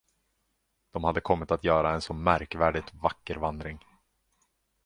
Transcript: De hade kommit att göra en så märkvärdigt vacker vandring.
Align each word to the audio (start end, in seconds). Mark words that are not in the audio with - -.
De 0.91 1.03
hade 1.03 1.21
kommit 1.21 1.51
att 1.51 1.63
göra 1.63 1.91
en 1.93 2.01
så 2.01 2.13
märkvärdigt 2.13 2.93
vacker 2.93 3.35
vandring. 3.35 3.79